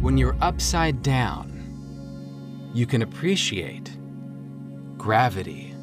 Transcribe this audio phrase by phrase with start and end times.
[0.00, 3.90] When you're upside down, you can appreciate
[4.96, 5.74] gravity.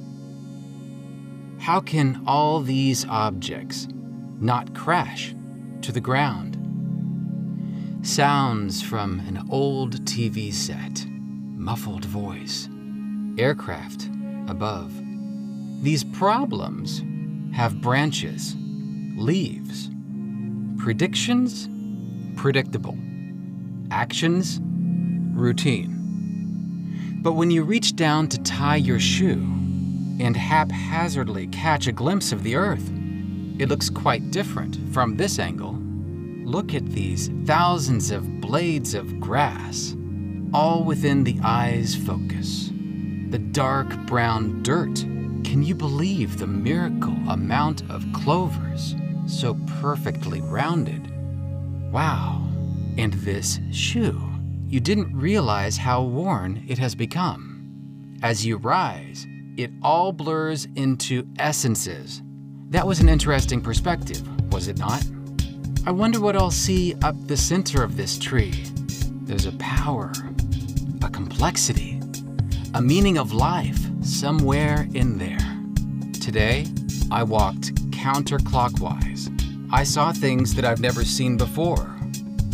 [1.59, 3.88] How can all these objects
[4.39, 5.35] not crash
[5.83, 6.55] to the ground?
[8.01, 12.70] Sounds from an old TV set, muffled voice,
[13.38, 14.09] aircraft
[14.47, 14.93] above.
[15.84, 17.04] These problems
[17.55, 18.55] have branches,
[19.15, 19.91] leaves,
[20.79, 21.70] predictions,
[22.36, 22.97] predictable,
[23.91, 24.59] actions,
[25.33, 25.93] routine.
[27.21, 29.43] But when you reach down to tie your shoe
[30.19, 32.89] and haphazardly catch a glimpse of the earth,
[33.59, 35.73] it looks quite different from this angle.
[36.45, 39.95] Look at these thousands of blades of grass,
[40.53, 42.72] all within the eye's focus.
[43.30, 44.95] The dark brown dirt.
[45.44, 51.11] Can you believe the miracle amount of clovers so perfectly rounded?
[51.92, 52.47] Wow.
[52.97, 54.19] And this shoe.
[54.67, 58.17] You didn't realize how worn it has become.
[58.23, 62.22] As you rise, it all blurs into essences.
[62.70, 65.06] That was an interesting perspective, was it not?
[65.86, 68.66] I wonder what I'll see up the center of this tree.
[69.22, 70.12] There's a power,
[71.03, 72.02] a complexity,
[72.73, 75.38] a meaning of life somewhere in there.
[76.20, 76.66] Today,
[77.09, 79.31] I walked counterclockwise.
[79.72, 81.97] I saw things that I've never seen before.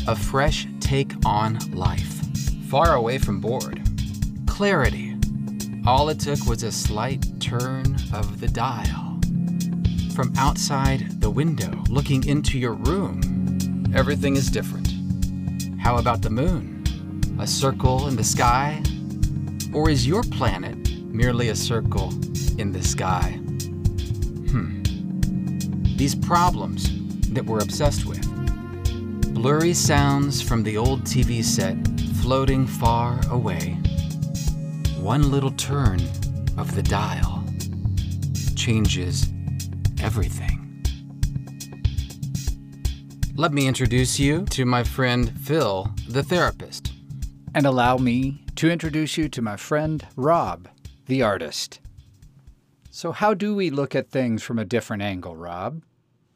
[0.05, 2.19] A fresh take on life,
[2.67, 3.81] far away from bored.
[4.47, 5.15] Clarity.
[5.87, 9.17] All it took was a slight turn of the dial.
[10.13, 13.21] From outside the window, looking into your room,
[13.95, 14.93] everything is different.
[15.79, 16.83] How about the moon?
[17.39, 18.83] A circle in the sky?
[19.73, 22.09] Or is your planet merely a circle
[22.59, 23.39] in the sky?
[24.51, 24.83] Hmm.
[25.95, 26.89] These problems
[27.29, 28.22] that we're obsessed with.
[29.44, 31.75] Blurry sounds from the old TV set
[32.22, 33.72] floating far away.
[34.97, 35.99] One little turn
[36.58, 37.44] of the dial
[38.55, 39.27] changes
[40.02, 40.86] everything.
[43.36, 46.93] Let me introduce you to my friend Phil, the therapist.
[47.54, 50.70] And allow me to introduce you to my friend Rob,
[51.08, 51.81] the artist.
[52.92, 55.83] So, how do we look at things from a different angle, Rob?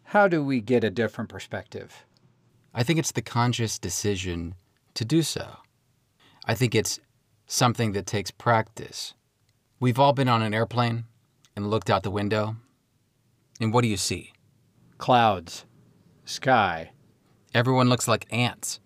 [0.04, 2.04] How do we get a different perspective?
[2.78, 4.54] I think it's the conscious decision
[4.94, 5.48] to do so.
[6.46, 7.00] I think it's
[7.48, 9.16] something that takes practice.
[9.80, 11.06] We've all been on an airplane
[11.56, 12.56] and looked out the window,
[13.60, 14.32] and what do you see?
[15.00, 15.66] Clouds,
[16.24, 16.92] sky.
[17.52, 18.80] Everyone looks like ants.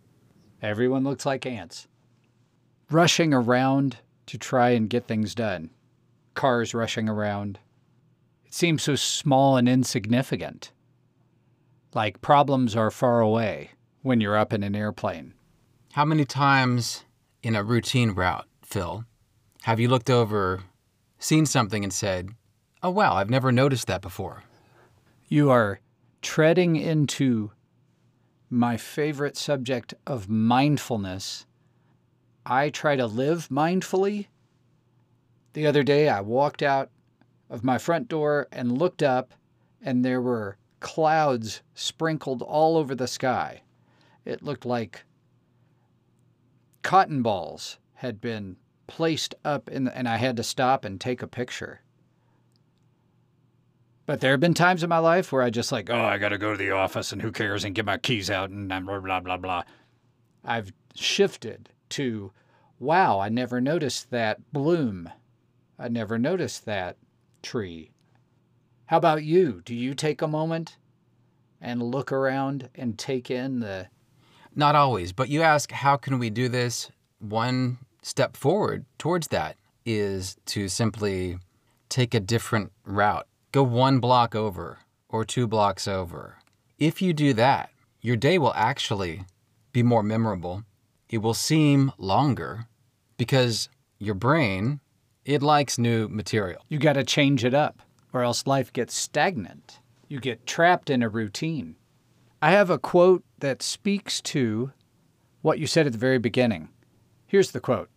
[0.61, 1.89] Everyone looks like ants.
[2.89, 3.97] Rushing around
[4.27, 5.69] to try and get things done.
[6.33, 7.59] Cars rushing around.
[8.45, 10.71] It seems so small and insignificant.
[11.93, 13.71] Like problems are far away
[14.01, 15.33] when you're up in an airplane.
[15.93, 17.03] How many times
[17.43, 19.05] in a routine route, Phil,
[19.63, 20.63] have you looked over,
[21.19, 22.29] seen something, and said,
[22.81, 24.43] Oh, wow, I've never noticed that before?
[25.27, 25.79] You are
[26.21, 27.51] treading into
[28.49, 31.45] my favorite subject of mindfulness.
[32.45, 34.27] I try to live mindfully.
[35.53, 36.89] The other day, I walked out
[37.49, 39.33] of my front door and looked up,
[39.81, 43.61] and there were clouds sprinkled all over the sky.
[44.25, 45.03] It looked like
[46.81, 51.21] cotton balls had been placed up in the, and I had to stop and take
[51.21, 51.81] a picture.
[54.05, 56.29] But there have been times in my life where I just like, oh, I got
[56.29, 58.99] to go to the office and who cares and get my keys out and blah,
[58.99, 59.63] blah, blah, blah.
[60.43, 62.31] I've shifted to,
[62.79, 65.09] wow, I never noticed that bloom.
[65.79, 66.97] I never noticed that
[67.41, 67.91] tree.
[68.87, 69.61] How about you?
[69.63, 70.77] Do you take a moment
[71.61, 73.87] and look around and take in the.
[74.55, 76.89] Not always, but you ask, how can we do this?
[77.19, 81.37] One step forward towards that is to simply
[81.89, 83.27] take a different route.
[83.51, 84.79] Go one block over
[85.09, 86.37] or two blocks over.
[86.79, 87.69] If you do that,
[88.01, 89.25] your day will actually
[89.71, 90.63] be more memorable.
[91.09, 92.65] It will seem longer
[93.17, 93.69] because
[93.99, 94.79] your brain,
[95.25, 96.65] it likes new material.
[96.69, 97.81] You got to change it up
[98.13, 99.79] or else life gets stagnant.
[100.07, 101.75] You get trapped in a routine.
[102.43, 104.71] I have a quote that speaks to
[105.43, 106.69] what you said at the very beginning.
[107.27, 107.89] Here's the quote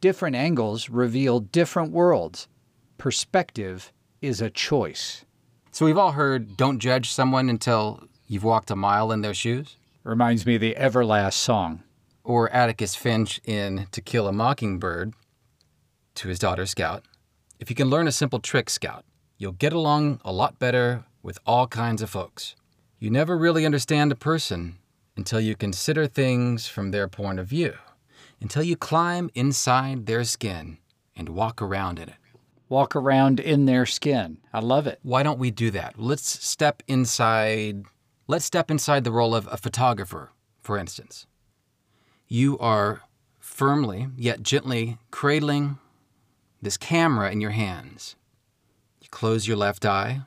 [0.00, 2.48] Different angles reveal different worlds.
[2.96, 3.92] Perspective
[4.22, 5.26] is a choice.
[5.72, 9.76] So we've all heard don't judge someone until you've walked a mile in their shoes.
[10.04, 11.82] Reminds me of the Everlast song.
[12.24, 15.12] Or Atticus Finch in To Kill a Mockingbird
[16.14, 17.04] to his daughter Scout.
[17.60, 19.04] If you can learn a simple trick, Scout,
[19.36, 22.54] you'll get along a lot better with all kinds of folks.
[23.02, 24.78] You never really understand a person
[25.16, 27.74] until you consider things from their point of view,
[28.40, 30.78] until you climb inside their skin
[31.16, 32.14] and walk around in it.
[32.68, 34.38] Walk around in their skin.
[34.52, 35.00] I love it.
[35.02, 35.98] Why don't we do that?
[35.98, 37.86] Let's step inside.
[38.28, 41.26] Let's step inside the role of a photographer, for instance.
[42.28, 43.00] You are
[43.40, 45.78] firmly yet gently cradling
[46.62, 48.14] this camera in your hands.
[49.00, 50.20] You close your left eye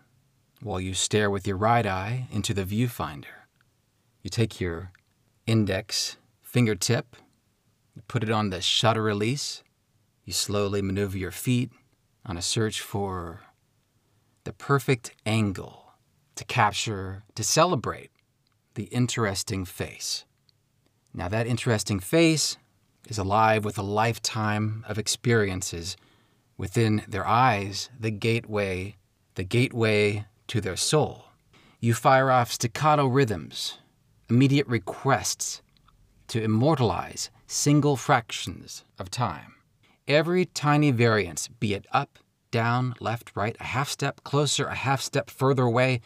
[0.61, 3.45] while you stare with your right eye into the viewfinder.
[4.21, 4.91] You take your
[5.45, 7.15] index fingertip,
[7.95, 9.63] you put it on the shutter release,
[10.23, 11.71] you slowly maneuver your feet
[12.25, 13.41] on a search for
[14.43, 15.93] the perfect angle
[16.35, 18.11] to capture, to celebrate
[18.73, 20.25] the interesting face.
[21.13, 22.57] Now, that interesting face
[23.07, 25.95] is alive with a lifetime of experiences
[26.57, 28.95] within their eyes, the gateway,
[29.35, 31.25] the gateway to their soul.
[31.79, 33.77] You fire off staccato rhythms,
[34.29, 35.61] immediate requests
[36.27, 39.55] to immortalize single fractions of time.
[40.07, 42.19] Every tiny variance, be it up,
[42.51, 46.01] down, left, right, a half step closer, a half step further away,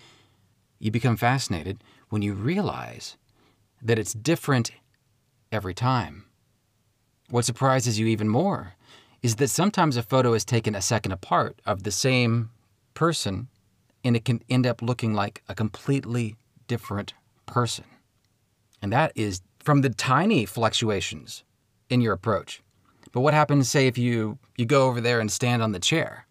[0.80, 3.18] you become fascinated when you realize
[3.81, 4.71] that it's different
[5.51, 6.25] every time.
[7.30, 8.74] What surprises you even more
[9.21, 12.50] is that sometimes a photo is taken a second apart of the same
[12.94, 13.50] person
[14.04, 16.36] and it can end up looking like a completely
[16.68, 17.13] different
[17.46, 17.86] person.
[18.81, 21.44] And that is from the tiny fluctuations
[21.90, 22.62] in your approach.
[23.12, 26.28] But what happens, say, if you, you go over there and stand on the chair?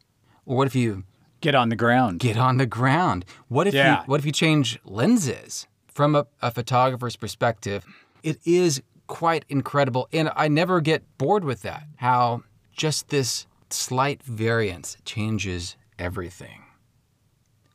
[0.46, 1.04] Or what if you
[1.40, 2.18] Get on the ground.
[2.20, 3.24] get on the ground?
[3.48, 4.00] What if Yeah.
[4.00, 7.84] you what if you change lenses from a, a photographer's perspective?
[8.24, 11.84] It is quite incredible, and I never get bored with that.
[11.96, 12.42] How
[12.72, 16.64] just this slight variance changes everything.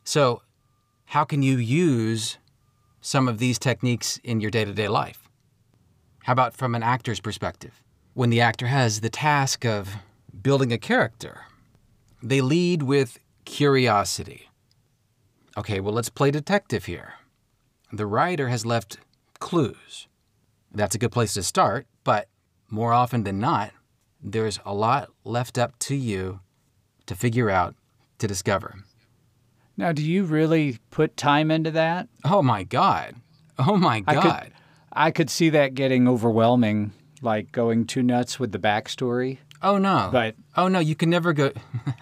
[0.04, 0.42] So,
[1.06, 2.38] how can you use
[3.00, 5.28] some of these techniques in your day-to-day life?
[6.24, 7.82] How about from an actor's perspective?
[8.12, 9.94] When the actor has the task of
[10.42, 11.42] building a character,
[12.22, 14.50] they lead with curiosity.
[15.56, 17.14] Okay, well, let's play detective here.
[17.92, 18.98] The writer has left
[19.38, 20.06] clues.
[20.72, 22.28] That's a good place to start, but
[22.68, 23.72] more often than not,
[24.22, 26.40] there's a lot left up to you
[27.06, 27.74] to figure out,
[28.18, 28.76] to discover.
[29.76, 32.08] Now, do you really put time into that?
[32.24, 33.16] Oh my God.
[33.58, 34.42] Oh my I God.
[34.42, 34.52] could,
[34.92, 36.92] I could see that getting overwhelming,
[37.22, 39.38] like going too nuts with the backstory.
[39.62, 40.10] Oh no.
[40.12, 41.52] But- oh no, you can never go.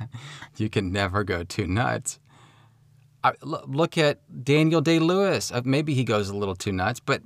[0.56, 2.18] you can never go too nuts.
[3.24, 5.52] I, look at Daniel Day Lewis.
[5.52, 7.22] Uh, maybe he goes a little too nuts, but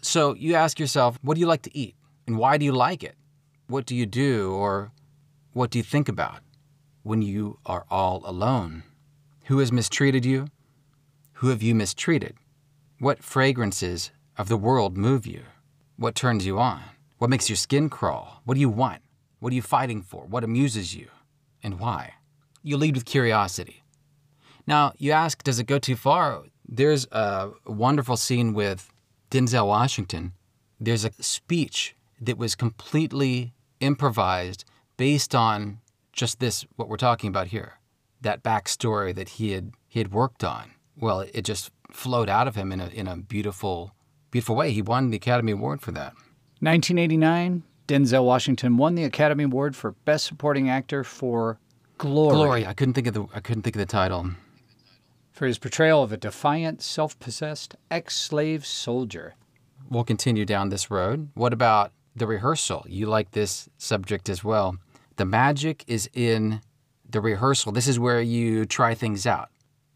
[0.00, 1.96] so you ask yourself, what do you like to eat,
[2.26, 3.16] and why do you like it?
[3.66, 4.92] What do you do, or
[5.54, 6.38] what do you think about
[7.02, 8.84] when you are all alone?
[9.52, 10.46] Who has mistreated you?
[11.34, 12.36] Who have you mistreated?
[12.98, 15.42] What fragrances of the world move you?
[15.96, 16.80] What turns you on?
[17.18, 18.40] What makes your skin crawl?
[18.46, 19.02] What do you want?
[19.40, 20.24] What are you fighting for?
[20.24, 21.08] What amuses you?
[21.62, 22.14] And why?
[22.62, 23.82] You lead with curiosity.
[24.66, 26.44] Now, you ask, does it go too far?
[26.66, 28.90] There's a wonderful scene with
[29.30, 30.32] Denzel Washington.
[30.80, 34.64] There's a speech that was completely improvised
[34.96, 37.74] based on just this, what we're talking about here,
[38.22, 40.72] that backstory that he had, he had worked on.
[40.98, 43.94] Well, it just flowed out of him in a, in a beautiful,
[44.30, 44.72] beautiful way.
[44.72, 46.14] He won the Academy Award for that.
[46.60, 51.58] 1989, Denzel Washington won the Academy Award for Best Supporting Actor for
[51.98, 52.66] Glory, Glory.
[52.66, 54.30] I couldn't think of the I couldn't think of the title.
[55.32, 59.34] for his portrayal of a defiant, self-possessed ex-slave soldier.
[59.90, 61.30] We'll continue down this road.
[61.34, 62.84] What about the rehearsal?
[62.88, 64.76] You like this subject as well.
[65.16, 66.60] The magic is in
[67.12, 67.72] the rehearsal.
[67.72, 69.48] This is where you try things out.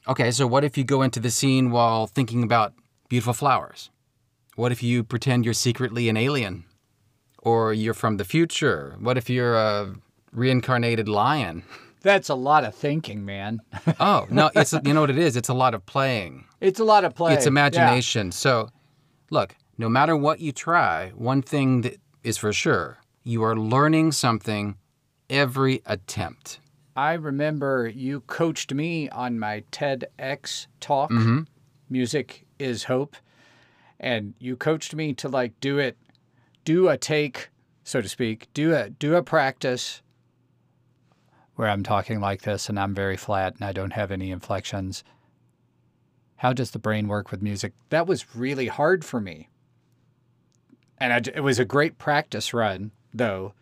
[0.08, 2.72] Okay, so what if you go into the scene while thinking about
[3.08, 3.90] beautiful flowers?
[4.54, 6.64] What if you pretend you're secretly an alien?
[7.42, 8.96] Or you're from the future?
[8.98, 9.94] What if you're a
[10.32, 11.62] reincarnated lion?
[12.02, 13.60] That's a lot of thinking, man.
[14.00, 15.36] Oh, no, it's you know what it is?
[15.36, 16.44] It's a lot of playing.
[16.60, 17.34] it's a lot of play.
[17.34, 17.48] It's Yeah.
[17.50, 18.30] imagination.
[18.32, 18.68] So,
[19.30, 24.12] look, no matter what you try, one thing that is for sure, you are learning
[24.12, 24.76] something
[25.28, 26.60] every attempt.
[26.96, 31.10] I remember you coached me on my TEDx talk.
[31.10, 31.42] Mm-hmm.
[31.90, 33.16] Music is hope.
[34.00, 35.96] And you coached me to like do it,
[36.64, 37.50] do a take,
[37.84, 40.02] so to speak, do a do a practice
[41.56, 45.02] where I'm talking like this and I'm very flat and I don't have any inflections.
[46.36, 47.72] How does the brain work with music?
[47.88, 49.48] That was really hard for me.
[50.98, 53.54] And I, it was a great practice run, though.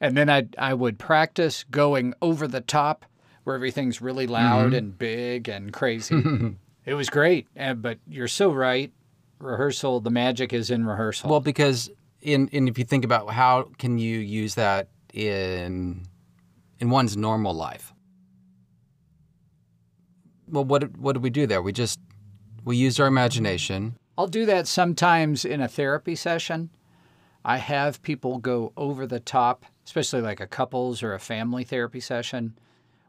[0.00, 3.04] And then I I would practice going over the top
[3.44, 4.74] where everything's really loud mm-hmm.
[4.74, 6.56] and big and crazy.
[6.86, 7.46] it was great.
[7.54, 8.92] And, but you're so right.
[9.38, 11.30] rehearsal, the magic is in rehearsal.
[11.30, 11.90] Well, because
[12.22, 16.06] in, in if you think about how can you use that in
[16.80, 17.92] in one's normal life?
[20.48, 21.62] Well, what what did we do there?
[21.62, 22.00] We just
[22.64, 23.96] we used our imagination.
[24.16, 26.70] I'll do that sometimes in a therapy session.
[27.44, 32.00] I have people go over the top, especially like a couples or a family therapy
[32.00, 32.56] session.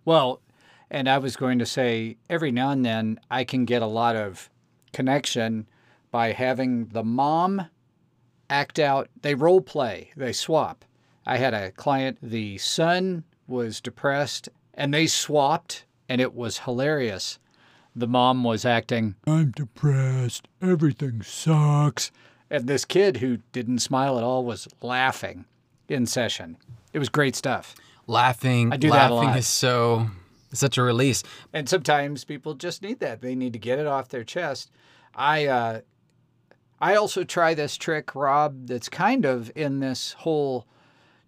[0.04, 0.42] Well,
[0.90, 4.16] and I was going to say every now and then I can get a lot
[4.16, 4.50] of
[4.94, 5.68] connection
[6.12, 7.68] by having the mom
[8.50, 10.86] act out, they role play, they swap.
[11.26, 17.40] I had a client, the son was depressed, and they swapped, and it was hilarious.
[17.96, 22.12] The mom was acting, I'm depressed, everything sucks.
[22.50, 25.46] And this kid who didn't smile at all was laughing
[25.90, 26.58] in session.
[26.94, 27.76] It was great stuff.
[28.08, 29.40] Laughing, I do that a laughing lot.
[29.40, 30.10] is so
[30.54, 31.24] such a release.
[31.54, 33.22] And sometimes people just need that.
[33.22, 34.72] They need to get it off their chest.
[35.14, 35.82] I uh,
[36.80, 40.68] I also try this trick, Rob, that's kind of in this whole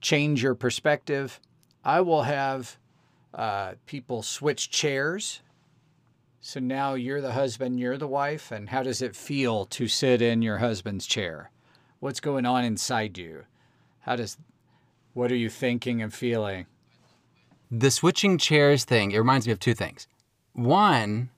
[0.01, 1.39] change your perspective.
[1.83, 2.77] I will have
[3.33, 5.41] uh, people switch chairs.
[6.41, 10.21] So now you're the husband, you're the wife, and how does it feel to sit
[10.21, 11.51] in your husband's chair?
[11.99, 13.43] What's going on inside you?
[14.07, 14.37] How does
[15.13, 16.65] what are you thinking and feeling?
[17.69, 20.07] The switching chairs thing, it reminds me of two things.
[20.53, 21.29] One,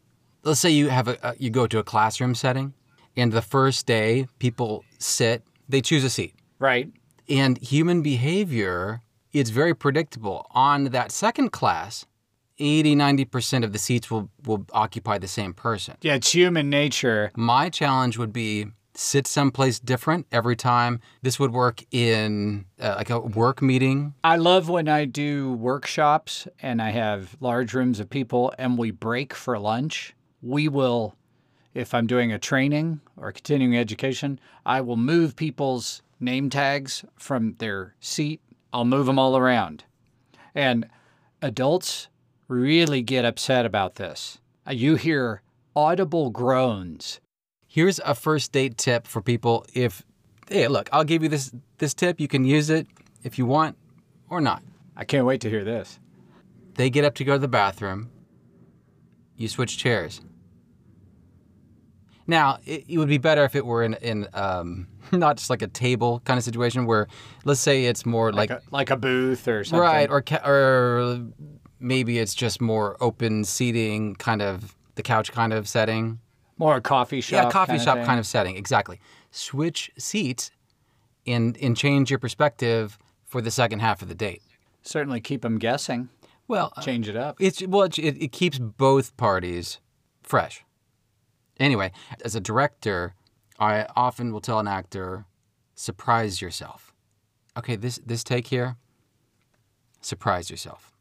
[0.44, 2.76] let's say you have a, a you go to a classroom setting
[3.18, 6.36] and the first day people sit, they choose a seat.
[6.60, 6.92] Right?
[7.28, 9.02] And human behavior,
[9.34, 10.46] it's very predictable.
[10.52, 12.06] On that second class,
[12.60, 15.96] 80, 90% of the seats will, will occupy the same person.
[16.02, 17.32] Yeah, it's human nature.
[17.36, 18.68] My challenge would be
[19.00, 21.00] sit someplace different every time.
[21.22, 24.14] This would work in uh, like a work meeting.
[24.24, 28.92] I love when I do workshops and I have large rooms of people and we
[28.92, 30.16] break for lunch.
[30.42, 31.16] We will,
[31.74, 37.56] if I'm doing a training or continuing education, I will move people's name tags from
[37.60, 38.42] their seat.
[38.74, 39.86] I'll move them all around.
[40.54, 40.90] And
[41.42, 42.10] adults
[42.50, 44.40] really get upset about this.
[44.70, 45.42] You hear
[45.74, 47.22] audible groans.
[47.72, 50.04] Here's a first date tip for people if
[50.50, 52.88] hey, look, I'll give you this this tip, you can use it
[53.24, 53.78] if you want
[54.28, 54.64] or not.
[54.98, 56.00] I can't wait to hear this.
[56.74, 58.10] They get up to go to the bathroom.
[59.38, 60.22] You switch chairs.
[62.28, 65.62] Now, it, it would be better if it were in, in um, not just like
[65.62, 67.08] a table kind of situation where,
[67.46, 69.80] let's say it's more like, Like a, like a booth or something.
[69.82, 71.22] right, or ca- or
[71.80, 76.20] maybe it's just more open seating, kind of the couch kind of setting.
[76.60, 77.46] More a coffee shop.
[77.46, 78.06] yeah, coffee kinda shop thing.
[78.06, 79.00] kind of setting, exactly.
[79.32, 80.52] Switch seats,
[81.26, 84.42] and and change your perspective for the second half of the date.
[84.84, 86.10] Certainly keep them guessing.
[86.48, 87.38] Well, uh, Change it up.
[87.40, 89.80] It's well, it, it keeps both parties
[90.22, 90.64] fresh.
[91.60, 91.92] Anyway,
[92.26, 93.14] as a director,
[93.60, 95.26] I often will tell an actor,
[95.76, 96.94] surprise yourself.
[97.58, 98.78] Okay, this this take here,
[100.02, 100.92] surprise yourself,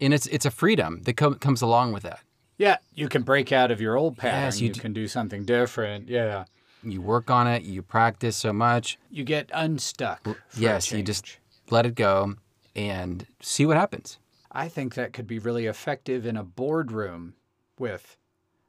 [0.00, 2.20] and it's it's a freedom that com- comes along with that.
[2.60, 4.42] Yeah, you can break out of your old pattern.
[4.42, 4.80] Yes, you you do.
[4.82, 6.10] can do something different.
[6.10, 6.44] Yeah.
[6.82, 8.98] You work on it, you practice so much.
[9.10, 10.28] You get unstuck.
[10.54, 11.38] yes, you just
[11.70, 12.34] let it go
[12.76, 14.18] and see what happens.
[14.52, 17.32] I think that could be really effective in a boardroom
[17.78, 18.18] with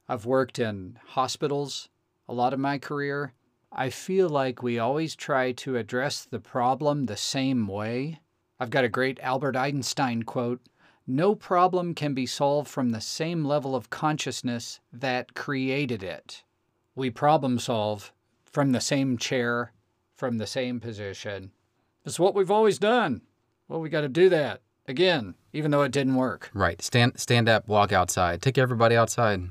[0.07, 1.89] I've worked in hospitals
[2.29, 3.33] a lot of my career.
[3.73, 8.21] I feel like we always try to address the problem the same way.
[8.57, 10.61] I've got a great Albert Einstein quote
[11.07, 16.43] No problem can be solved from the same level of consciousness that created it.
[16.95, 19.73] We problem solve from the same chair,
[20.15, 21.51] from the same position.
[22.05, 23.21] It's what we've always done.
[23.67, 26.51] Well, we got to do that again, even though it didn't work.
[26.53, 26.81] Right.
[26.81, 28.41] Stand stand up, walk outside.
[28.41, 29.43] Take everybody outside.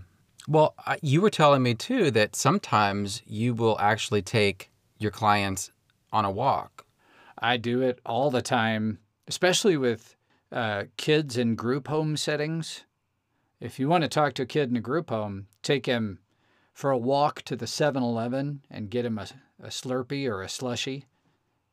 [0.49, 5.71] Well, you were telling me too that sometimes you will actually take your clients
[6.13, 6.85] on a walk.
[7.39, 10.17] I do it all the time, especially with
[10.53, 12.85] uh, kids in group home settings.
[13.61, 16.19] If you want to talk to a kid in a group home, take him
[16.73, 19.27] for a walk to the 7 Eleven and get him a,
[19.63, 21.05] a Slurpee or a slushie.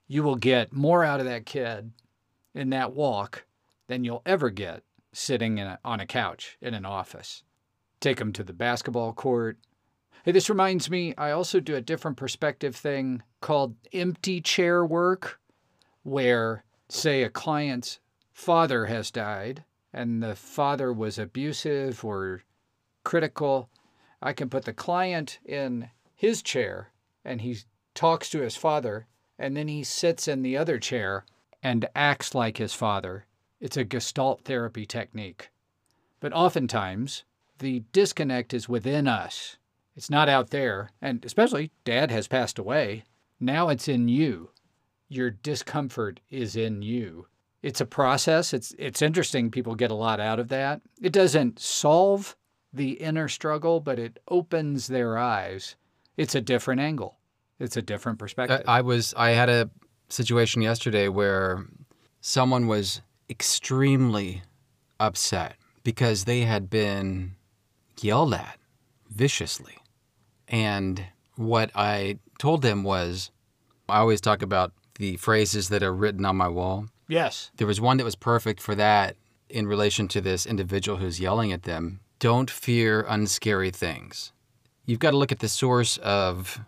[0.07, 1.91] You will get more out of that kid
[2.53, 3.45] in that walk
[3.87, 7.43] than you'll ever get sitting in a, on a couch in an office.
[7.99, 9.57] Take him to the basketball court.
[10.23, 15.39] Hey, this reminds me, I also do a different perspective thing called empty chair work,
[16.03, 17.99] where, say, a client's
[18.37, 22.43] father has died and the father was abusive or
[23.03, 23.67] critical.
[24.21, 26.91] I can put the client in his chair
[27.25, 27.57] and he
[27.95, 29.07] talks to his father,
[29.39, 31.25] and then he sits in the other chair
[31.63, 33.25] and acts like his father.
[33.59, 35.49] It's a gestalt therapy technique.
[36.19, 37.23] But oftentimes,
[37.57, 39.57] the disconnect is within us.
[39.95, 40.91] It's not out there.
[41.01, 43.03] And especially, dad has passed away.
[43.39, 44.51] Now it's in you.
[45.09, 47.25] Your discomfort is in you.
[47.67, 48.53] It's a process.
[48.53, 49.51] It's, it's interesting.
[49.51, 50.79] People get a lot out of that.
[51.01, 52.37] It doesn't solve
[52.71, 55.75] the inner struggle, but it opens their eyes.
[56.15, 57.17] It's a different angle,
[57.59, 58.63] it's a different perspective.
[58.69, 59.69] I was I had a
[60.07, 61.65] situation yesterday where
[62.21, 64.43] someone was extremely
[64.97, 67.35] upset because they had been
[67.99, 68.57] yelled at
[69.09, 69.75] viciously.
[70.47, 71.03] And
[71.35, 73.29] what I told them was
[73.89, 76.87] I always talk about the phrases that are written on my wall.
[77.07, 77.51] Yes.
[77.57, 79.15] There was one that was perfect for that
[79.49, 81.99] in relation to this individual who's yelling at them.
[82.19, 84.33] Don't fear unscary things.
[84.85, 86.59] You've got to look at the source of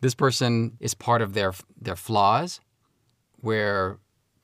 [0.00, 2.60] this person is part of their their flaws
[3.36, 3.98] where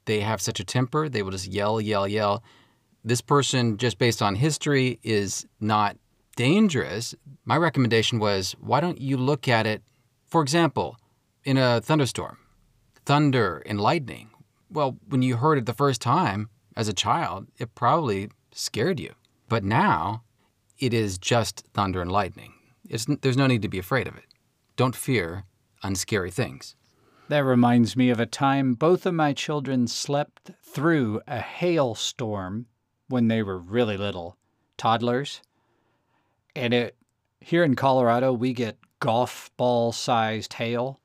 [0.07, 2.43] they have such a temper, they will just yell, yell, yell.
[3.05, 5.97] This person just based on history is not
[6.37, 7.15] dangerous.
[7.45, 9.83] My recommendation was why don't you look at it
[10.27, 10.99] for example,
[11.45, 12.39] in a thunderstorm,
[13.05, 14.31] thunder and lightning.
[14.71, 19.15] Well, when you heard it the first time as a child, it probably scared you.
[19.49, 20.23] But now,
[20.79, 22.53] it is just thunder and lightning.
[22.89, 24.25] It's, there's no need to be afraid of it.
[24.77, 25.45] Don't fear
[25.83, 26.75] unscary things.
[27.29, 32.67] That reminds me of a time both of my children slept through a hailstorm
[33.09, 34.37] when they were really little,
[34.77, 35.41] toddlers.
[36.55, 36.97] And it
[37.41, 41.01] here in Colorado we get golf ball sized hail.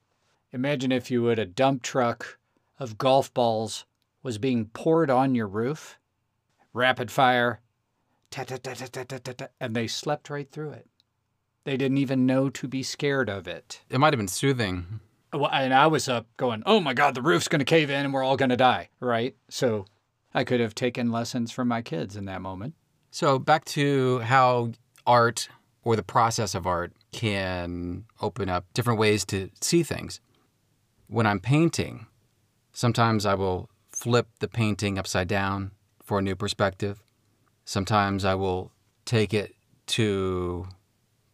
[0.52, 2.38] Imagine if you would a dump truck
[2.82, 3.86] of golf balls
[4.24, 6.00] was being poured on your roof,
[6.74, 7.62] rapid fire,
[8.32, 10.88] ta ta ta ta ta ta ta, ta, and they slept right through it.
[11.64, 13.82] They didn't even know to be scared of it.
[13.88, 15.00] It might have been soothing.
[15.32, 18.04] Well, and I was up going, oh my God, the roof's going to cave in
[18.04, 19.36] and we're all going to die, right?
[19.48, 19.86] So
[20.34, 22.74] I could have taken lessons from my kids in that moment.
[23.12, 24.72] So, back to how
[25.06, 25.50] art
[25.84, 30.20] or the process of art can open up different ways to see things.
[31.08, 32.08] When I'm painting,
[32.74, 35.72] sometimes I will flip the painting upside down
[36.04, 37.04] for a new perspective.
[37.66, 38.72] Sometimes I will
[39.06, 39.56] take it
[39.88, 40.68] to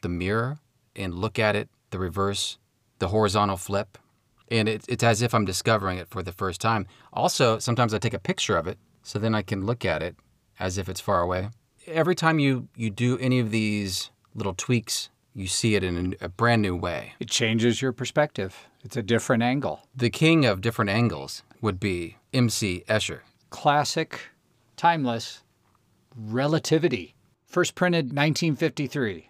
[0.02, 0.60] the mirror
[0.96, 2.58] and look at it, the reverse,
[3.00, 3.98] the horizontal flip.
[4.50, 6.88] And it, it's as if I'm discovering it for the first time.
[7.14, 10.16] Also, sometimes I take a picture of it so then I can look at it
[10.60, 11.50] as if it's far away.
[11.86, 16.26] Every time you, you do any of these little tweaks, you see it in a,
[16.26, 17.14] a brand new way.
[17.20, 19.88] It changes your perspective, it's a different angle.
[19.96, 22.84] The king of different angles would be M.C.
[22.90, 23.20] Escher.
[23.50, 24.20] Classic,
[24.76, 25.44] timeless,
[26.16, 27.14] relativity.
[27.46, 29.30] First printed 1953.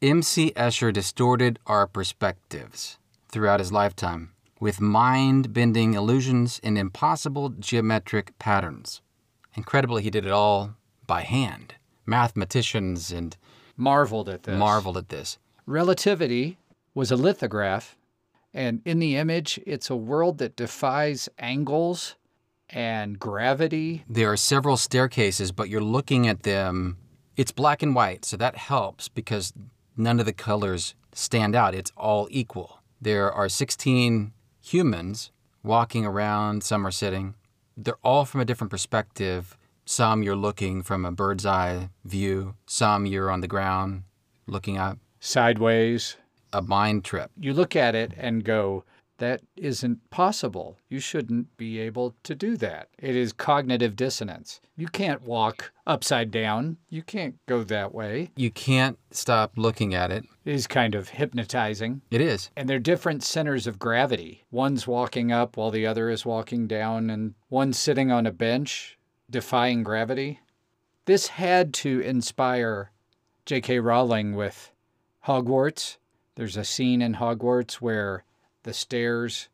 [0.00, 0.52] M.C.
[0.52, 9.00] Escher distorted our perspectives throughout his lifetime with mind bending illusions and impossible geometric patterns.
[9.56, 10.74] Incredibly, he did it all
[11.06, 11.74] by hand.
[12.06, 13.36] Mathematicians and
[13.76, 14.58] Marveled at this.
[14.58, 15.38] marveled at this.
[15.68, 16.56] Relativity
[16.94, 17.94] was a lithograph,
[18.54, 22.16] and in the image, it's a world that defies angles
[22.70, 24.02] and gravity.
[24.08, 26.96] There are several staircases, but you're looking at them.
[27.36, 29.52] It's black and white, so that helps because
[29.94, 31.74] none of the colors stand out.
[31.74, 32.80] It's all equal.
[32.98, 37.34] There are 16 humans walking around, some are sitting.
[37.76, 39.58] They're all from a different perspective.
[39.84, 44.04] Some you're looking from a bird's eye view, some you're on the ground
[44.46, 44.98] looking up.
[45.20, 46.16] Sideways.
[46.52, 47.30] A mind trip.
[47.38, 48.84] You look at it and go,
[49.18, 50.78] that isn't possible.
[50.88, 52.88] You shouldn't be able to do that.
[52.98, 54.60] It is cognitive dissonance.
[54.76, 56.78] You can't walk upside down.
[56.88, 58.30] You can't go that way.
[58.36, 60.24] You can't stop looking at it.
[60.44, 62.00] It is kind of hypnotizing.
[62.10, 62.50] It is.
[62.56, 64.44] And they're different centers of gravity.
[64.50, 68.96] One's walking up while the other is walking down, and one's sitting on a bench
[69.28, 70.40] defying gravity.
[71.04, 72.92] This had to inspire
[73.46, 73.80] J.K.
[73.80, 74.70] Rowling with
[75.26, 75.96] Hogwarts.
[76.36, 78.24] There's a scene in Hogwarts where
[78.62, 79.48] the stairs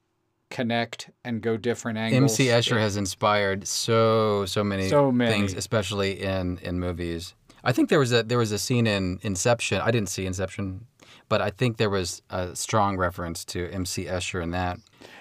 [0.51, 2.39] connect and go different angles.
[2.39, 5.33] MC Escher has inspired so so many, So many.
[5.33, 7.35] things, especially in in movies.
[7.65, 9.81] I think there was a there was a scene in Inception.
[9.81, 10.87] I didn't see Inception,
[11.29, 14.79] but I think there was a strong reference to MC Escher in that.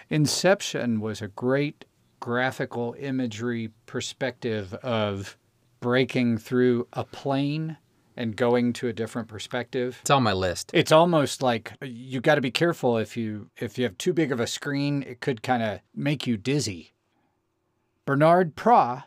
[0.10, 1.86] Inception was a great
[2.20, 5.38] graphical imagery perspective of
[5.80, 7.78] breaking through a plane
[8.16, 10.00] and going to a different perspective.
[10.02, 10.72] It's on my list.
[10.74, 14.14] It's almost like uh, you got to be careful if you if you have too
[14.14, 16.94] big of a screen, it could kind of make you dizzy.
[18.06, 19.04] Bernard Pras,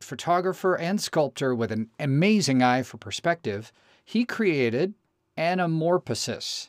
[0.00, 3.72] photographer and sculptor with an amazing eye for perspective,
[4.04, 4.94] he created
[5.38, 6.68] anamorphosis.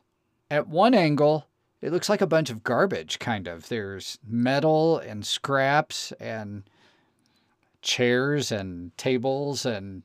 [0.50, 1.48] At one angle,
[1.82, 3.68] it looks like a bunch of garbage kind of.
[3.68, 6.64] There's metal and scraps and
[7.82, 10.04] chairs and tables and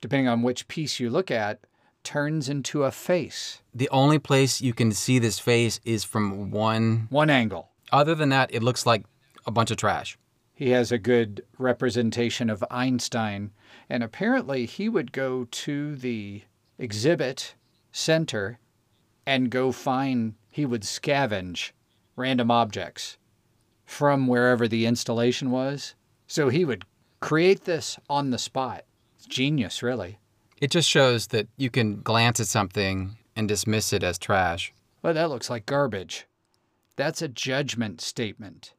[0.00, 1.60] depending on which piece you look at,
[2.02, 3.62] turns into a face.
[3.74, 7.06] The only place you can see this face is from one.
[7.10, 7.68] One angle.
[7.92, 9.04] Other than that, it looks like
[9.46, 10.16] a bunch of trash.
[10.54, 13.50] He has a good representation of Einstein,
[13.88, 16.42] and apparently he would go to the
[16.78, 17.54] exhibit
[17.92, 18.58] center
[19.26, 21.72] and go find, he would scavenge
[22.16, 23.16] random objects
[23.84, 25.94] from wherever the installation was.
[26.26, 26.84] So he would
[27.20, 28.84] create this on the spot.
[29.30, 30.18] Genius, really.
[30.60, 34.74] It just shows that you can glance at something and dismiss it as trash.
[35.02, 36.26] Well, that looks like garbage.
[36.96, 38.74] That's a judgment statement.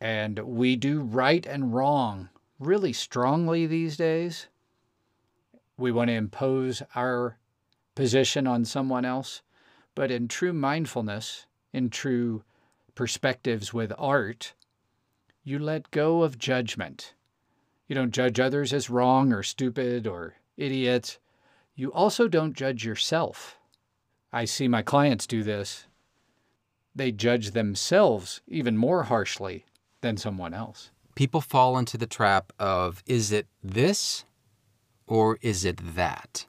[0.00, 2.28] And we do right and wrong
[2.60, 4.46] really strongly these days.
[5.76, 7.38] We want to impose our
[7.94, 9.42] position on someone else.
[9.94, 12.44] But in true mindfulness, in true
[12.94, 14.54] perspectives with art,
[15.42, 17.14] you let go of judgment.
[17.88, 21.18] You don't judge others as wrong or stupid or idiots.
[21.74, 23.58] You also don't judge yourself.
[24.30, 25.86] I see my clients do this.
[26.94, 29.64] They judge themselves even more harshly
[30.02, 30.90] than someone else.
[31.14, 34.24] People fall into the trap of is it this
[35.06, 36.44] or is it that?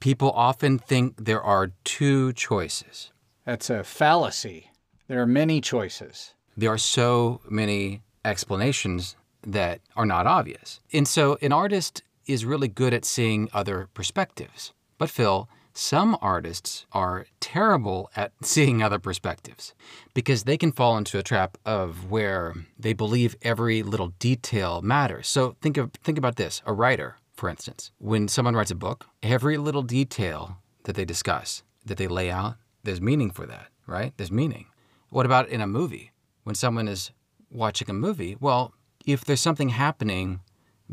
[0.00, 3.12] People often think there are two choices.
[3.44, 4.70] That's a fallacy.
[5.06, 6.32] There are many choices.
[6.56, 10.80] There are so many explanations that are not obvious.
[10.92, 14.72] And so an artist is really good at seeing other perspectives.
[14.98, 19.74] But Phil, some artists are terrible at seeing other perspectives
[20.14, 25.28] because they can fall into a trap of where they believe every little detail matters.
[25.28, 27.92] So think of think about this, a writer, for instance.
[27.98, 32.56] When someone writes a book, every little detail that they discuss, that they lay out,
[32.82, 34.12] there's meaning for that, right?
[34.16, 34.66] There's meaning.
[35.08, 36.12] What about in a movie?
[36.44, 37.10] When someone is
[37.50, 38.74] watching a movie, well,
[39.06, 40.40] if there's something happening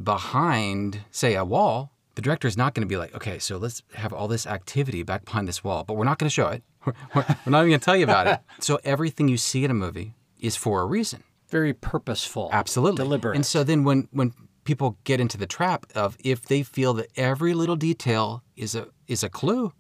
[0.02, 3.84] behind, say, a wall, the director is not going to be like, okay, so let's
[3.94, 6.64] have all this activity back behind this wall, but we're not going to show it.
[6.86, 8.40] We're, we're not even going to tell you about it.
[8.60, 11.22] So everything you see in a movie is for a reason.
[11.50, 12.50] Very purposeful.
[12.54, 13.04] Absolutely.
[13.04, 13.36] Deliberate.
[13.36, 14.32] And so then when, when
[14.64, 18.88] people get into the trap of if they feel that every little detail is a,
[19.06, 19.74] is a clue,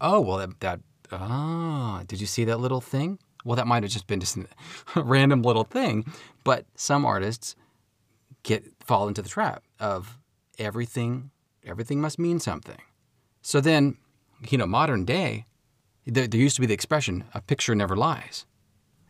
[0.00, 0.80] oh, well, that, that
[1.12, 3.18] ah, did you see that little thing?
[3.44, 4.46] Well, that might have just been just a
[5.02, 6.04] random little thing.
[6.44, 7.56] But some artists
[8.42, 10.18] get fall into the trap of
[10.58, 11.30] everything
[11.64, 12.80] everything must mean something.
[13.42, 13.96] So then,
[14.48, 15.46] you know, modern day,
[16.06, 18.46] there, there used to be the expression "a picture never lies."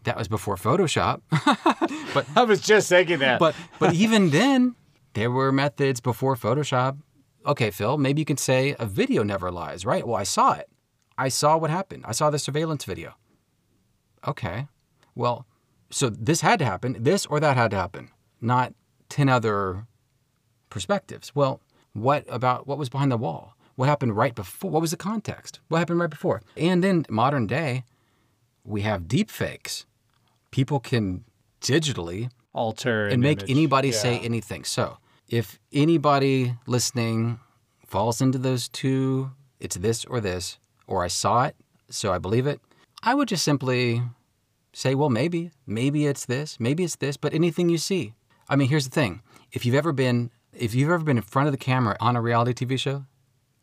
[0.05, 1.21] That was before Photoshop.
[2.15, 3.39] but I was just thinking that.
[3.39, 4.75] but but even then,
[5.15, 6.99] there were methods before Photoshop.
[7.47, 10.07] Okay, Phil, maybe you can say a video never lies, right?
[10.07, 10.69] Well, I saw it.
[11.17, 12.05] I saw what happened.
[12.07, 13.15] I saw the surveillance video.
[14.27, 14.67] Okay.
[15.15, 15.47] Well,
[15.91, 18.75] so this had to happen, this or that had to happen, not
[19.09, 19.87] 10 other
[20.69, 21.35] perspectives.
[21.35, 21.61] Well,
[21.93, 23.57] what about what was behind the wall?
[23.75, 24.71] What happened right before?
[24.71, 25.61] What was the context?
[25.69, 26.43] What happened right before?
[26.57, 27.85] And then modern day,
[28.65, 29.87] we have deep fakes.
[30.51, 31.25] People can
[31.61, 33.51] digitally alter and make image.
[33.51, 34.65] anybody say anything.
[34.65, 37.41] So if anybody listening
[37.87, 41.57] falls into those two, it's this or this, or I saw it,
[41.89, 42.61] so I believe it,
[43.03, 44.03] I would just simply
[44.73, 48.15] say, well, maybe, maybe it's this, maybe it's this, but anything you see.
[48.49, 51.47] I mean, here's the thing: if you've ever been, if you've ever been in front
[51.47, 53.07] of the camera on a reality TV show,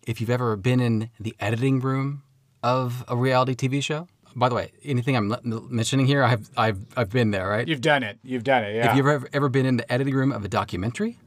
[0.06, 2.24] if you've ever been in the editing room
[2.64, 4.08] of a reality TV show.
[4.36, 5.36] By the way, anything I'm
[5.70, 7.68] mentioning here, I've, I've, I've been there, right?
[7.68, 8.20] You've done it.
[8.24, 8.76] You've done it.
[8.76, 8.92] Yeah.
[8.92, 11.18] If you've ever, ever been in the editing room of a documentary,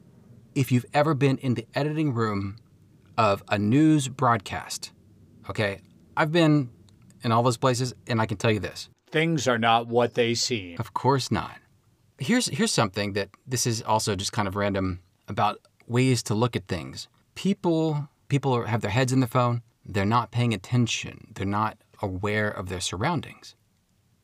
[0.55, 2.57] if you've ever been in the editing room
[3.19, 4.93] of a news broadcast,
[5.49, 5.81] okay,
[6.17, 6.71] I've been
[7.23, 10.35] in all those places, and I can tell you this: Things are not what they
[10.35, 10.77] seem.
[10.79, 11.59] of course not.
[12.19, 16.55] Here's here's something that this is also just kind of random about ways to look
[16.57, 17.09] at things.
[17.35, 19.63] People people are, have their heads in the phone.
[19.85, 21.29] They're not paying attention.
[21.35, 23.55] They're not aware of their surroundings,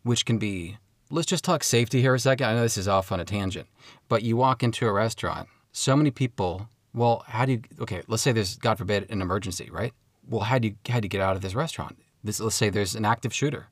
[0.03, 0.79] which can be.
[1.09, 2.49] Let's just talk safety here a second.
[2.49, 3.69] I know this is off on a tangent,
[4.09, 5.49] but you walk into a restaurant.
[5.71, 6.69] So many people.
[6.93, 7.63] Well, how do you?
[7.81, 9.93] Okay, let's say there's God forbid an emergency, right?
[10.29, 11.97] Well, how do you how do you get out of this restaurant?
[12.27, 13.69] This, let's say there's an active shooter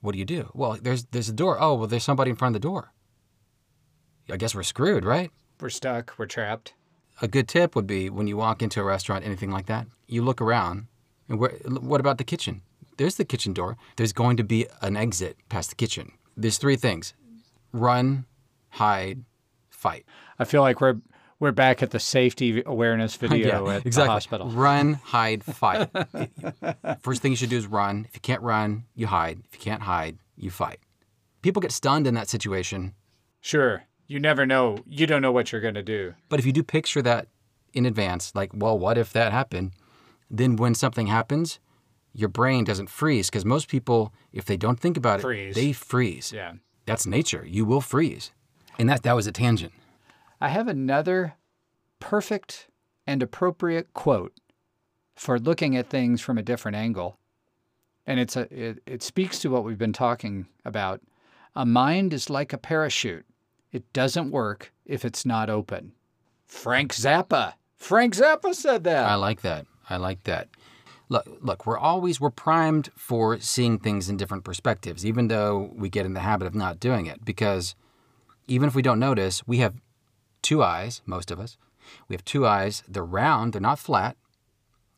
[0.00, 0.50] what do you do?
[0.54, 1.58] Well, there's there's a door.
[1.60, 2.92] Oh, well, there's somebody in front of the door.
[4.30, 5.30] I guess we're screwed, right?
[5.60, 6.14] We're stuck.
[6.18, 6.74] We're trapped.
[7.20, 10.22] A good tip would be when you walk into a restaurant, anything like that, you
[10.22, 10.86] look around.
[11.28, 12.62] And where, what about the kitchen?
[12.96, 13.76] There's the kitchen door.
[13.96, 16.12] There's going to be an exit past the kitchen.
[16.36, 17.14] There's three things:
[17.72, 18.26] run,
[18.70, 19.24] hide,
[19.70, 20.04] fight.
[20.38, 20.96] I feel like we're
[21.40, 24.48] we're back at the safety awareness video at the hospital.
[24.48, 25.88] Run, hide, fight.
[27.00, 28.06] First thing you should do is run.
[28.08, 29.40] If you can't run, you hide.
[29.50, 30.78] If you can't hide, you fight.
[31.42, 32.94] People get stunned in that situation
[33.40, 33.84] Sure.
[34.06, 34.78] You never know.
[34.86, 36.14] You don't know what you're going to do.
[36.28, 37.28] But if you do picture that
[37.72, 39.72] in advance, like, well, what if that happened?
[40.30, 41.58] then when something happens,
[42.12, 45.56] your brain doesn't freeze because most people, if they don't think about Freeze.
[45.56, 46.32] it, they freeze.
[46.32, 46.52] Yeah.
[46.84, 47.46] That's nature.
[47.46, 48.32] You will freeze.
[48.78, 49.72] And that that was a tangent.
[50.40, 51.34] I have another
[52.00, 52.68] perfect
[53.06, 54.32] and appropriate quote
[55.16, 57.18] for looking at things from a different angle.
[58.06, 61.00] And it's a it, it speaks to what we've been talking about.
[61.54, 63.26] A mind is like a parachute.
[63.72, 65.92] It doesn't work if it's not open.
[66.46, 67.54] Frank Zappa.
[67.76, 69.04] Frank Zappa said that.
[69.06, 69.66] I like that.
[69.90, 70.48] I like that.
[71.10, 75.88] Look, look, we're always we're primed for seeing things in different perspectives, even though we
[75.88, 77.24] get in the habit of not doing it.
[77.24, 77.74] Because
[78.46, 79.74] even if we don't notice, we have
[80.48, 81.58] two eyes, most of us.
[82.08, 82.82] We have two eyes.
[82.88, 84.16] They're round, they're not flat.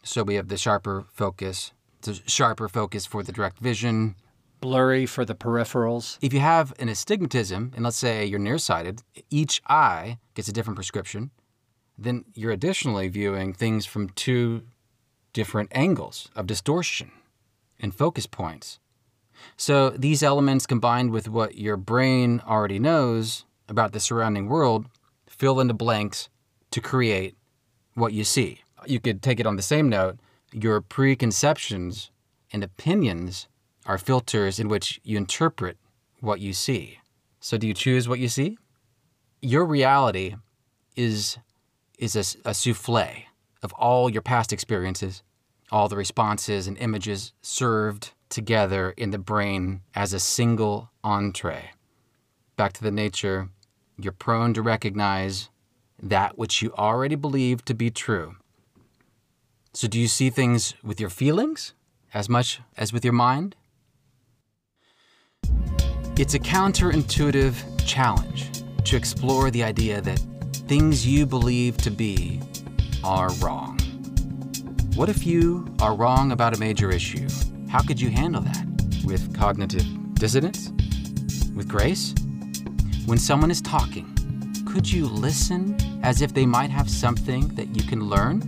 [0.05, 4.15] So we have the sharper focus, the sharper focus for the direct vision.
[4.61, 6.19] Blurry for the peripherals.
[6.21, 10.77] If you have an astigmatism, and let's say you're nearsighted, each eye gets a different
[10.77, 11.33] prescription,
[11.99, 14.63] then you're additionally viewing things from two
[15.33, 17.11] different angles of distortion
[17.81, 18.79] and focus points.
[19.57, 24.87] So these elements combined with what your brain already knows about the surrounding world
[25.41, 26.29] fill in the blanks
[26.71, 27.35] to create
[27.95, 28.61] what you see.
[28.87, 30.19] You could take it on the same note.
[30.53, 32.11] Your preconceptions
[32.53, 33.49] and opinions
[33.87, 35.79] are filters in which you interpret
[36.21, 36.99] what you see.
[37.41, 38.59] So do you choose what you see?
[39.41, 40.37] Your reality
[40.95, 41.39] is
[41.99, 43.25] is a, a souffle
[43.63, 45.23] of all your past experiences,
[45.73, 51.71] all the responses and images served together in the brain as a single entree.
[52.57, 53.49] Back to the nature,
[54.03, 55.49] you're prone to recognize
[56.03, 58.37] that which you already believe to be true.
[59.73, 61.75] So, do you see things with your feelings
[62.13, 63.55] as much as with your mind?
[66.17, 68.51] It's a counterintuitive challenge
[68.85, 70.19] to explore the idea that
[70.67, 72.41] things you believe to be
[73.05, 73.79] are wrong.
[74.95, 77.29] What if you are wrong about a major issue?
[77.69, 78.67] How could you handle that?
[79.05, 80.71] With cognitive dissonance?
[81.55, 82.15] With grace?
[83.11, 84.07] When someone is talking,
[84.65, 88.39] could you listen as if they might have something that you can learn?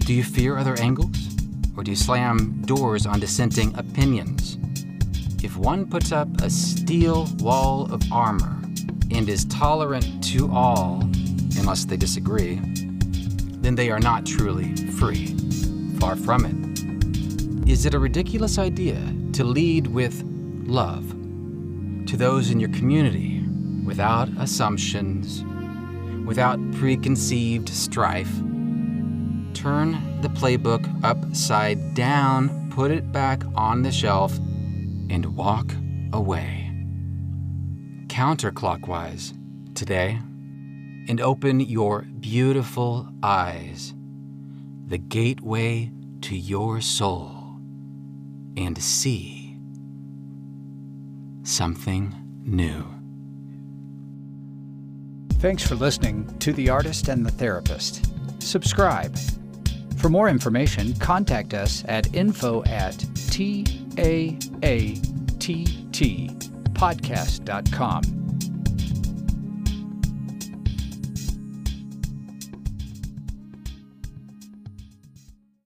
[0.00, 1.16] Do you fear other angles?
[1.74, 4.58] Or do you slam doors on dissenting opinions?
[5.42, 8.60] If one puts up a steel wall of armor
[9.10, 11.00] and is tolerant to all,
[11.56, 12.60] unless they disagree,
[13.62, 15.28] then they are not truly free.
[15.98, 17.66] Far from it.
[17.66, 19.00] Is it a ridiculous idea
[19.32, 20.22] to lead with
[20.66, 21.21] love
[22.12, 23.42] to those in your community
[23.86, 25.42] without assumptions,
[26.26, 28.30] without preconceived strife?
[29.54, 34.36] Turn the playbook upside down, put it back on the shelf,
[35.08, 35.72] and walk
[36.12, 36.70] away.
[38.08, 39.32] Counterclockwise
[39.74, 40.20] today,
[41.08, 43.94] and open your beautiful eyes,
[44.86, 47.56] the gateway to your soul,
[48.54, 49.41] and see
[51.42, 52.84] something new.
[55.40, 58.06] Thanks for listening to The Artist and the Therapist.
[58.40, 59.16] Subscribe.
[59.96, 64.42] For more information, contact us at info at taatt
[66.74, 68.21] podcast.com.